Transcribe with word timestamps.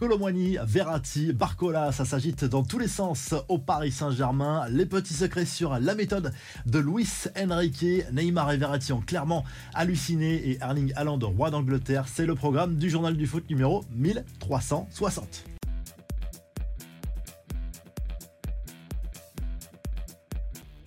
Colomboigny, 0.00 0.56
Verratti, 0.64 1.34
Barcola, 1.34 1.92
ça 1.92 2.06
s'agite 2.06 2.46
dans 2.46 2.62
tous 2.62 2.78
les 2.78 2.88
sens 2.88 3.34
au 3.48 3.58
Paris 3.58 3.92
Saint-Germain. 3.92 4.66
Les 4.70 4.86
petits 4.86 5.12
secrets 5.12 5.44
sur 5.44 5.78
la 5.78 5.94
méthode 5.94 6.32
de 6.64 6.78
Luis 6.78 7.26
Enrique, 7.38 7.84
Neymar 8.10 8.50
et 8.50 8.56
Verratti 8.56 8.94
ont 8.94 9.02
clairement 9.02 9.44
halluciné 9.74 10.36
et 10.48 10.58
Erling 10.62 10.94
Haaland, 10.96 11.18
roi 11.36 11.50
d'Angleterre, 11.50 12.06
c'est 12.08 12.24
le 12.24 12.34
programme 12.34 12.76
du 12.76 12.88
journal 12.88 13.14
du 13.14 13.26
foot 13.26 13.44
numéro 13.50 13.84
1360. 13.90 15.44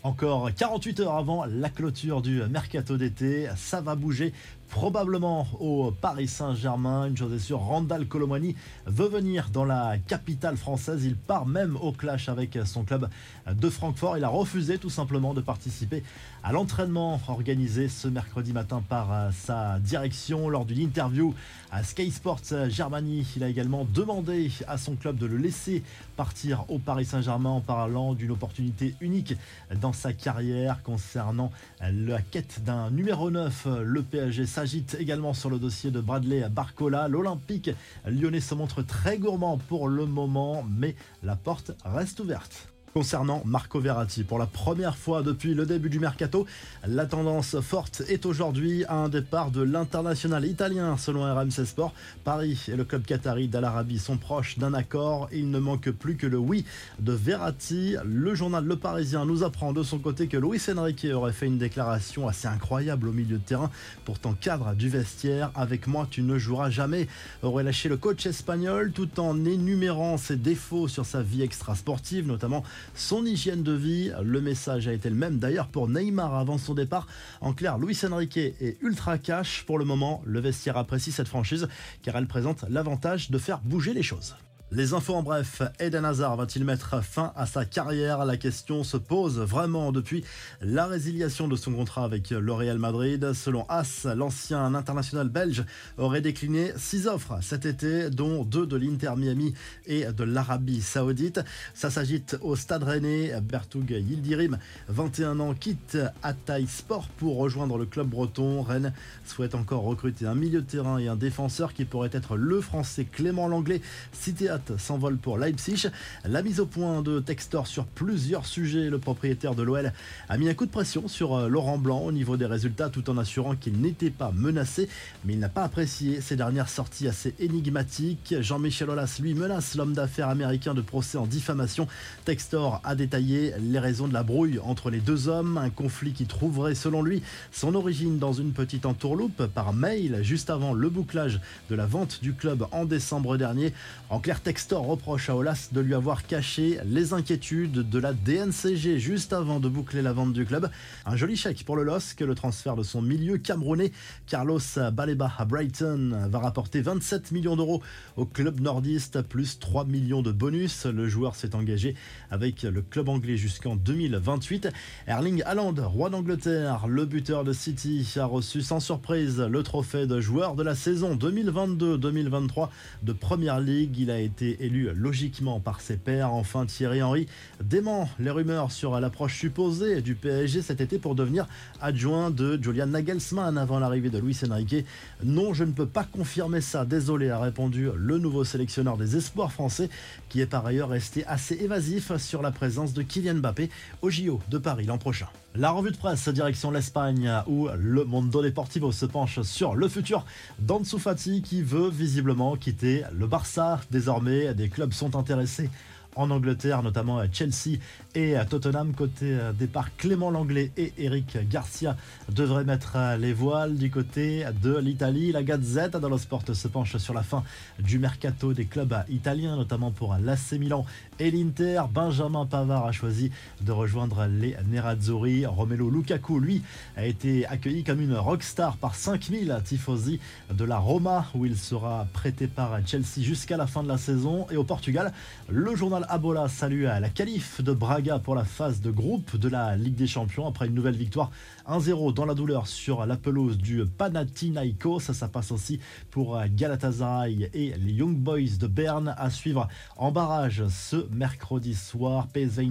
Encore 0.01 0.53
48 0.53 0.99
heures 1.01 1.15
avant 1.15 1.45
la 1.45 1.69
clôture 1.69 2.21
du 2.23 2.41
mercato 2.49 2.97
d'été, 2.97 3.47
ça 3.55 3.79
va 3.79 3.95
bouger 3.95 4.33
probablement 4.73 5.47
au 5.59 5.91
Paris 5.91 6.27
Saint-Germain. 6.27 7.05
Une 7.05 7.15
chose 7.15 7.31
est 7.31 7.37
sûre, 7.39 7.59
Randall 7.59 8.07
Colomani 8.07 8.55
veut 8.87 9.07
venir 9.07 9.49
dans 9.53 9.65
la 9.65 9.99
capitale 10.07 10.57
française. 10.57 11.05
Il 11.05 11.15
part 11.15 11.45
même 11.45 11.77
au 11.77 11.91
clash 11.91 12.27
avec 12.27 12.57
son 12.65 12.83
club 12.83 13.07
de 13.47 13.69
Francfort. 13.69 14.17
Il 14.17 14.23
a 14.23 14.29
refusé 14.29 14.79
tout 14.79 14.89
simplement 14.89 15.35
de 15.35 15.41
participer 15.41 16.01
à 16.43 16.51
l'entraînement 16.51 17.21
organisé 17.27 17.87
ce 17.87 18.07
mercredi 18.07 18.51
matin 18.51 18.81
par 18.89 19.31
sa 19.31 19.77
direction 19.79 20.49
lors 20.49 20.65
d'une 20.65 20.79
interview 20.79 21.35
à 21.71 21.83
Sky 21.83 22.09
Sports 22.09 22.41
Germany. 22.67 23.27
Il 23.35 23.43
a 23.43 23.49
également 23.49 23.85
demandé 23.85 24.51
à 24.67 24.79
son 24.79 24.95
club 24.95 25.17
de 25.17 25.27
le 25.27 25.37
laisser 25.37 25.83
partir 26.17 26.65
au 26.69 26.79
Paris 26.79 27.05
Saint-Germain 27.05 27.51
en 27.51 27.61
parlant 27.61 28.15
d'une 28.15 28.31
opportunité 28.31 28.95
unique 29.01 29.35
dans 29.79 29.93
sa 29.93 30.13
carrière 30.13 30.81
concernant 30.81 31.51
la 31.79 32.21
quête 32.21 32.63
d'un 32.65 32.89
numéro 32.89 33.29
9. 33.29 33.67
Le 33.83 34.01
PSG 34.01 34.47
s'agite 34.63 34.95
également 34.97 35.33
sur 35.33 35.49
le 35.49 35.59
dossier 35.59 35.91
de 35.91 35.99
Bradley 35.99 36.47
Barcola. 36.49 37.09
L'Olympique 37.09 37.69
lyonnais 38.05 38.39
se 38.39 38.55
montre 38.55 38.81
très 38.81 39.17
gourmand 39.17 39.57
pour 39.57 39.89
le 39.89 40.05
moment, 40.05 40.63
mais 40.63 40.95
la 41.21 41.35
porte 41.35 41.71
reste 41.83 42.21
ouverte. 42.21 42.72
Concernant 42.93 43.41
Marco 43.43 43.79
Verratti, 43.79 44.23
pour 44.23 44.37
la 44.37 44.45
première 44.45 44.95
fois 44.95 45.23
depuis 45.23 45.55
le 45.55 45.65
début 45.65 45.89
du 45.89 45.99
mercato, 45.99 46.45
la 46.87 47.07
tendance 47.07 47.59
forte 47.59 48.03
est 48.07 48.27
aujourd'hui 48.27 48.85
à 48.85 48.93
un 48.93 49.09
départ 49.09 49.49
de 49.49 49.63
l'international 49.63 50.45
italien 50.45 50.95
selon 50.97 51.23
RMC 51.23 51.65
Sport. 51.65 51.91
Paris 52.23 52.65
et 52.67 52.75
le 52.75 52.83
club 52.83 53.03
qatari 53.03 53.47
d'Al 53.47 53.65
Arabi 53.65 53.97
sont 53.97 54.17
proches 54.17 54.59
d'un 54.59 54.75
accord 54.75 55.27
il 55.31 55.49
ne 55.49 55.57
manque 55.57 55.89
plus 55.89 56.15
que 56.15 56.27
le 56.27 56.37
oui 56.37 56.65
de 56.99 57.13
Verratti. 57.13 57.95
Le 58.05 58.35
journal 58.35 58.63
Le 58.63 58.75
Parisien 58.75 59.25
nous 59.25 59.43
apprend 59.43 59.73
de 59.73 59.81
son 59.81 59.97
côté 59.97 60.27
que 60.27 60.37
Luis 60.37 60.61
Enrique 60.77 61.07
aurait 61.11 61.33
fait 61.33 61.47
une 61.47 61.57
déclaration 61.57 62.27
assez 62.27 62.47
incroyable 62.47 63.07
au 63.07 63.11
milieu 63.11 63.37
de 63.37 63.43
terrain, 63.43 63.71
pourtant 64.05 64.33
cadre 64.33 64.75
du 64.75 64.89
vestiaire. 64.89 65.49
Avec 65.55 65.87
moi, 65.87 66.07
tu 66.11 66.21
ne 66.21 66.37
joueras 66.37 66.69
jamais, 66.69 67.07
aurait 67.41 67.63
lâché 67.63 67.89
le 67.89 67.97
coach 67.97 68.27
espagnol 68.27 68.91
tout 68.91 69.19
en 69.19 69.45
énumérant 69.45 70.17
ses 70.17 70.35
défauts 70.35 70.87
sur 70.87 71.07
sa 71.07 71.23
vie 71.23 71.41
extra-sportive, 71.41 72.27
notamment 72.27 72.63
son 72.95 73.25
hygiène 73.25 73.63
de 73.63 73.73
vie. 73.73 74.11
Le 74.23 74.41
message 74.41 74.87
a 74.87 74.93
été 74.93 75.09
le 75.09 75.15
même 75.15 75.39
d'ailleurs 75.39 75.67
pour 75.67 75.89
Neymar 75.89 76.35
avant 76.35 76.57
son 76.57 76.73
départ. 76.73 77.07
En 77.41 77.53
clair, 77.53 77.77
Luis 77.77 77.97
Enrique 78.09 78.37
est 78.37 78.77
ultra 78.81 79.17
cash. 79.17 79.63
Pour 79.65 79.79
le 79.79 79.85
moment, 79.85 80.21
le 80.25 80.39
vestiaire 80.39 80.77
apprécie 80.77 81.11
cette 81.11 81.27
franchise 81.27 81.67
car 82.01 82.15
elle 82.15 82.27
présente 82.27 82.65
l'avantage 82.69 83.31
de 83.31 83.37
faire 83.37 83.59
bouger 83.59 83.93
les 83.93 84.03
choses. 84.03 84.35
Les 84.75 84.95
infos 84.95 85.13
en 85.13 85.21
bref, 85.21 85.61
Eden 85.79 86.03
Hazard 86.03 86.35
va-t-il 86.35 86.65
mettre 86.65 87.03
fin 87.03 87.31
à 87.35 87.45
sa 87.45 87.63
carrière? 87.63 88.25
La 88.25 88.37
question 88.37 88.83
se 88.83 88.97
pose 88.97 89.37
vraiment 89.37 89.91
depuis 89.91 90.23
la 90.61 90.87
résiliation 90.87 91.47
de 91.47 91.55
son 91.55 91.73
contrat 91.73 92.05
avec 92.05 92.31
le 92.31 92.51
Real 92.51 92.79
Madrid. 92.79 93.33
Selon 93.33 93.67
As, 93.69 94.05
l'ancien 94.05 94.73
international 94.73 95.29
belge 95.29 95.63
aurait 95.99 96.21
décliné 96.21 96.71
six 96.75 97.05
offres 97.05 97.37
cet 97.43 97.67
été, 97.67 98.09
dont 98.09 98.43
deux 98.43 98.65
de 98.65 98.75
l'Inter 98.75 99.11
Miami 99.15 99.53
et 99.85 100.05
de 100.05 100.23
l'Arabie 100.23 100.81
Saoudite. 100.81 101.41
Ça 101.75 101.91
s'agite 101.91 102.39
au 102.41 102.55
Stade 102.55 102.81
Rennais. 102.81 103.39
Bertoug 103.41 103.91
Yildirim, 103.91 104.57
21 104.87 105.39
ans, 105.39 105.53
quitte 105.53 105.99
Ataï 106.23 106.65
Sport 106.65 107.09
pour 107.17 107.37
rejoindre 107.37 107.77
le 107.77 107.85
club 107.85 108.07
breton. 108.07 108.63
Rennes 108.63 108.91
souhaite 109.23 109.53
encore 109.53 109.83
recruter 109.83 110.25
un 110.25 110.33
milieu 110.33 110.61
de 110.61 110.67
terrain 110.67 110.97
et 110.97 111.09
un 111.09 111.15
défenseur 111.15 111.75
qui 111.75 111.85
pourrait 111.85 112.09
être 112.11 112.37
le 112.37 112.59
français 112.59 113.05
Clément 113.05 113.47
Langlais, 113.47 113.79
cité 114.13 114.49
à 114.49 114.62
s'envole 114.77 115.17
pour 115.17 115.37
Leipzig. 115.37 115.89
La 116.25 116.41
mise 116.41 116.59
au 116.59 116.65
point 116.65 117.01
de 117.01 117.19
Textor 117.19 117.67
sur 117.67 117.85
plusieurs 117.85 118.45
sujets. 118.45 118.89
Le 118.89 118.99
propriétaire 118.99 119.55
de 119.55 119.63
l'OL 119.63 119.91
a 120.29 120.37
mis 120.37 120.49
un 120.49 120.53
coup 120.53 120.65
de 120.65 120.71
pression 120.71 121.07
sur 121.07 121.35
euh, 121.35 121.47
Laurent 121.47 121.77
Blanc 121.77 121.99
au 121.99 122.11
niveau 122.11 122.37
des 122.37 122.45
résultats 122.45 122.89
tout 122.89 123.09
en 123.09 123.17
assurant 123.17 123.55
qu'il 123.55 123.79
n'était 123.81 124.09
pas 124.09 124.31
menacé. 124.33 124.89
Mais 125.25 125.33
il 125.33 125.39
n'a 125.39 125.49
pas 125.49 125.63
apprécié 125.63 126.21
ces 126.21 126.35
dernières 126.35 126.69
sorties 126.69 127.07
assez 127.07 127.35
énigmatiques. 127.39 128.35
Jean-Michel 128.39 128.89
Aulas, 128.89 129.17
lui, 129.21 129.33
menace 129.33 129.75
l'homme 129.75 129.93
d'affaires 129.93 130.29
américain 130.29 130.73
de 130.73 130.81
procès 130.81 131.17
en 131.17 131.25
diffamation. 131.25 131.87
Textor 132.25 132.81
a 132.83 132.95
détaillé 132.95 133.53
les 133.59 133.79
raisons 133.79 134.07
de 134.07 134.13
la 134.13 134.23
brouille 134.23 134.59
entre 134.59 134.89
les 134.89 134.99
deux 134.99 135.27
hommes. 135.27 135.57
Un 135.57 135.69
conflit 135.69 136.13
qui 136.13 136.25
trouverait, 136.25 136.75
selon 136.75 137.01
lui, 137.01 137.23
son 137.51 137.75
origine 137.75 138.19
dans 138.19 138.33
une 138.33 138.53
petite 138.53 138.85
entourloupe 138.85 139.47
par 139.47 139.73
mail 139.73 140.19
juste 140.21 140.49
avant 140.49 140.73
le 140.73 140.89
bouclage 140.89 141.39
de 141.69 141.75
la 141.75 141.85
vente 141.85 142.19
du 142.21 142.33
club 142.33 142.65
en 142.71 142.85
décembre 142.85 143.37
dernier. 143.37 143.73
En 144.09 144.19
clair, 144.19 144.41
Textor 144.41 144.52
reproche 144.57 145.29
à 145.29 145.35
Olas 145.35 145.69
de 145.71 145.81
lui 145.81 145.95
avoir 145.95 146.27
caché 146.27 146.79
les 146.85 147.13
inquiétudes 147.13 147.89
de 147.89 147.99
la 147.99 148.13
DNCG 148.13 148.99
juste 148.99 149.33
avant 149.33 149.59
de 149.59 149.67
boucler 149.67 150.01
la 150.01 150.13
vente 150.13 150.33
du 150.33 150.45
club. 150.45 150.69
Un 151.05 151.15
joli 151.15 151.35
chèque 151.35 151.63
pour 151.65 151.75
le 151.75 151.83
LOSC, 151.83 152.19
le 152.21 152.35
transfert 152.35 152.75
de 152.75 152.83
son 152.83 153.01
milieu 153.01 153.37
camerounais 153.37 153.91
Carlos 154.27 154.59
Baleba 154.91 155.31
à 155.37 155.45
Brighton 155.45 156.27
va 156.29 156.39
rapporter 156.39 156.81
27 156.81 157.31
millions 157.31 157.55
d'euros 157.55 157.81
au 158.15 158.25
club 158.25 158.59
nordiste, 158.59 159.21
plus 159.23 159.59
3 159.59 159.85
millions 159.85 160.21
de 160.21 160.31
bonus. 160.31 160.85
Le 160.85 161.07
joueur 161.07 161.35
s'est 161.35 161.55
engagé 161.55 161.95
avec 162.29 162.63
le 162.63 162.81
club 162.81 163.09
anglais 163.09 163.37
jusqu'en 163.37 163.75
2028. 163.75 164.69
Erling 165.07 165.41
Haaland, 165.45 165.75
roi 165.77 166.09
d'Angleterre, 166.09 166.87
le 166.87 167.05
buteur 167.05 167.43
de 167.43 167.53
City, 167.53 168.07
a 168.17 168.25
reçu 168.25 168.61
sans 168.61 168.79
surprise 168.79 169.39
le 169.39 169.63
trophée 169.63 170.05
de 170.05 170.21
joueur 170.21 170.55
de 170.55 170.63
la 170.63 170.75
saison 170.75 171.15
2022-2023 171.15 172.69
de 173.01 173.13
Première 173.13 173.59
League. 173.59 173.97
Il 173.97 174.11
a 174.11 174.19
été 174.19 174.32
élu 174.41 174.89
logiquement 174.93 175.59
par 175.59 175.81
ses 175.81 175.97
pairs. 175.97 176.33
Enfin, 176.33 176.65
Thierry 176.65 177.01
Henry 177.01 177.27
dément 177.63 178.09
les 178.19 178.31
rumeurs 178.31 178.71
sur 178.71 178.99
l'approche 178.99 179.39
supposée 179.39 180.01
du 180.01 180.15
PSG 180.15 180.61
cet 180.61 180.81
été 180.81 180.99
pour 180.99 181.15
devenir 181.15 181.47
adjoint 181.81 182.31
de 182.31 182.59
Julian 182.61 182.87
Nagelsmann 182.87 183.57
avant 183.57 183.79
l'arrivée 183.79 184.09
de 184.09 184.19
Luis 184.19 184.39
Enrique. 184.49 184.85
Non, 185.23 185.53
je 185.53 185.63
ne 185.63 185.71
peux 185.71 185.85
pas 185.85 186.03
confirmer 186.03 186.61
ça, 186.61 186.85
désolé, 186.85 187.29
a 187.29 187.39
répondu 187.39 187.89
le 187.95 188.17
nouveau 188.17 188.43
sélectionneur 188.43 188.97
des 188.97 189.15
espoirs 189.15 189.51
français, 189.51 189.89
qui 190.29 190.41
est 190.41 190.45
par 190.45 190.65
ailleurs 190.65 190.89
resté 190.89 191.25
assez 191.25 191.55
évasif 191.55 192.15
sur 192.17 192.41
la 192.41 192.51
présence 192.51 192.93
de 192.93 193.01
Kylian 193.01 193.35
Mbappé 193.35 193.69
au 194.01 194.09
JO 194.09 194.41
de 194.49 194.57
Paris 194.57 194.85
l'an 194.85 194.97
prochain. 194.97 195.27
La 195.55 195.69
revue 195.69 195.91
de 195.91 195.97
presse 195.97 196.27
direction 196.29 196.71
l'Espagne 196.71 197.31
où 197.45 197.67
le 197.77 198.05
Mondo 198.05 198.41
Deportivo 198.41 198.91
se 198.91 199.05
penche 199.05 199.39
sur 199.43 199.75
le 199.75 199.87
futur 199.87 200.25
d'Ansu 200.57 200.97
Fati 200.97 201.43
qui 201.43 201.61
veut 201.61 201.89
visiblement 201.89 202.55
quitter 202.55 203.03
le 203.15 203.27
Barça 203.27 203.79
désormais 203.91 204.22
des 204.23 204.69
clubs 204.69 204.93
sont 204.93 205.15
intéressés 205.15 205.69
en 206.15 206.31
Angleterre, 206.31 206.83
notamment 206.83 207.19
à 207.19 207.31
Chelsea 207.31 207.79
et 208.15 208.35
à 208.35 208.45
Tottenham. 208.45 208.93
Côté 208.93 209.25
euh, 209.31 209.53
départ, 209.53 209.95
Clément 209.97 210.31
Langlais 210.31 210.71
et 210.77 210.93
Eric 210.97 211.37
Garcia 211.49 211.95
devraient 212.29 212.63
mettre 212.63 212.93
euh, 212.95 213.17
les 213.17 213.33
voiles 213.33 213.77
du 213.77 213.89
côté 213.89 214.45
de 214.61 214.77
l'Italie. 214.77 215.31
La 215.31 215.43
Gazette 215.43 215.97
dello 215.97 216.17
Sport 216.17 216.43
se 216.53 216.67
penche 216.67 216.97
sur 216.97 217.13
la 217.13 217.23
fin 217.23 217.43
du 217.79 217.99
mercato 217.99 218.53
des 218.53 218.65
clubs 218.65 218.95
italiens, 219.09 219.55
notamment 219.55 219.91
pour 219.91 220.15
l'AC 220.15 220.53
Milan 220.53 220.85
et 221.19 221.31
l'Inter. 221.31 221.83
Benjamin 221.91 222.45
Pavard 222.45 222.85
a 222.85 222.91
choisi 222.91 223.31
de 223.61 223.71
rejoindre 223.71 224.25
les 224.27 224.55
Nerazzurri. 224.69 225.45
Romelo 225.45 225.89
Lukaku, 225.89 226.39
lui, 226.39 226.61
a 226.95 227.05
été 227.05 227.45
accueilli 227.45 227.83
comme 227.83 228.01
une 228.01 228.15
rockstar 228.15 228.77
par 228.77 228.95
5000 228.95 229.61
tifosi 229.63 230.19
de 230.51 230.63
la 230.63 230.77
Roma, 230.77 231.27
où 231.35 231.45
il 231.45 231.57
sera 231.57 232.07
prêté 232.13 232.47
par 232.47 232.79
Chelsea 232.85 233.21
jusqu'à 233.21 233.57
la 233.57 233.67
fin 233.67 233.83
de 233.83 233.87
la 233.87 233.97
saison. 233.97 234.45
Et 234.51 234.57
au 234.57 234.63
Portugal, 234.63 235.13
le 235.49 235.75
journal 235.75 236.02
Abola 236.09 236.47
salue 236.47 236.85
à 236.85 236.99
la 236.99 237.09
qualif 237.09 237.61
de 237.61 237.73
Braga 237.73 238.19
pour 238.19 238.35
la 238.35 238.43
phase 238.43 238.81
de 238.81 238.91
groupe 238.91 239.37
de 239.37 239.47
la 239.47 239.75
Ligue 239.75 239.95
des 239.95 240.07
Champions 240.07 240.47
après 240.47 240.67
une 240.67 240.73
nouvelle 240.73 240.95
victoire 240.95 241.31
1-0 241.67 242.13
dans 242.13 242.25
la 242.25 242.33
douleur 242.33 242.67
sur 242.67 243.05
la 243.05 243.15
du 243.15 243.85
Panathinaikos. 243.85 244.99
Ça, 244.99 245.13
ça 245.13 245.27
passe 245.27 245.51
aussi 245.51 245.79
pour 246.11 246.39
Galatasaray 246.47 247.49
et 247.53 247.73
les 247.77 247.93
Young 247.93 248.15
Boys 248.15 248.57
de 248.59 248.67
Berne 248.67 249.15
à 249.17 249.29
suivre 249.29 249.67
en 249.95 250.11
barrage 250.11 250.63
ce 250.67 251.07
mercredi 251.11 251.75
soir. 251.75 252.27
PSV 252.27 252.69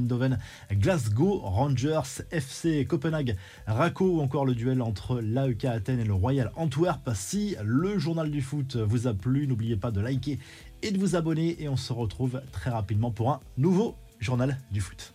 Glasgow 0.72 1.38
Rangers, 1.38 2.22
FC 2.30 2.86
Copenhague, 2.86 3.36
Rako 3.66 4.16
ou 4.16 4.20
encore 4.20 4.46
le 4.46 4.54
duel 4.54 4.82
entre 4.82 5.20
l'AEK 5.20 5.64
Athènes 5.66 6.00
et 6.00 6.04
le 6.04 6.14
Royal 6.14 6.50
Antwerp. 6.56 7.10
Si 7.14 7.56
le 7.62 7.98
journal 7.98 8.30
du 8.30 8.40
foot 8.40 8.76
vous 8.76 9.06
a 9.06 9.14
plu, 9.14 9.46
n'oubliez 9.46 9.76
pas 9.76 9.90
de 9.90 10.00
liker 10.00 10.38
et 10.82 10.90
de 10.90 10.98
vous 10.98 11.16
abonner 11.16 11.56
et 11.62 11.68
on 11.68 11.76
se 11.76 11.92
retrouve 11.92 12.42
très 12.52 12.70
rapidement 12.70 13.10
pour 13.10 13.30
un 13.30 13.40
nouveau 13.56 13.94
journal 14.20 14.58
du 14.70 14.80
foot. 14.80 15.14